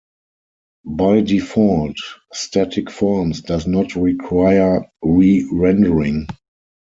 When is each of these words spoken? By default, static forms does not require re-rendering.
By 0.87 1.21
default, 1.21 1.95
static 2.33 2.89
forms 2.89 3.41
does 3.41 3.67
not 3.67 3.95
require 3.95 4.89
re-rendering. 5.03 6.25